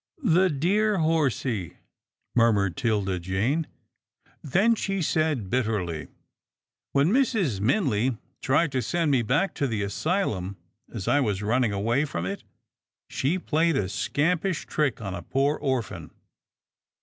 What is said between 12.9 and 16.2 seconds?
she played a scampish trick on a poor or phan."